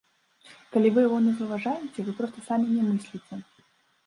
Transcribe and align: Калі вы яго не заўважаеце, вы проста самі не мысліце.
Калі 0.75 0.91
вы 0.95 1.03
яго 1.07 1.19
не 1.25 1.33
заўважаеце, 1.41 1.99
вы 2.09 2.17
проста 2.23 2.47
самі 2.49 2.67
не 2.79 2.83
мысліце. 2.89 3.35